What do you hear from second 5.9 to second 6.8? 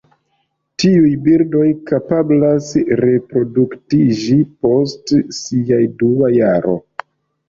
dua jaro.